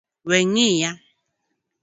[0.29, 0.89] Weng’iya